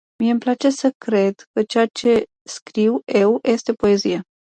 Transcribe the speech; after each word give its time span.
Mie 0.23 0.31
îmi 0.31 0.39
place 0.39 0.69
să 0.69 0.93
cred 0.97 1.33
că 1.53 1.63
ceea 1.63 1.85
ce 1.85 2.25
scriu 2.49 2.99
eu 3.05 3.39
este 3.41 3.73
poezie. 3.73 4.21